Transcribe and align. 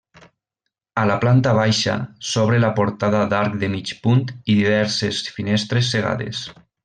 A 1.01 1.01
la 1.09 1.17
planta 1.25 1.51
baixa 1.57 1.97
s'obre 2.29 2.61
la 2.63 2.71
portada 2.79 3.21
d'arc 3.35 3.59
de 3.65 3.69
mig 3.75 3.93
punt 4.07 4.25
i 4.31 4.41
diverses 4.63 5.21
finestres 5.37 5.93
cegades. 5.97 6.43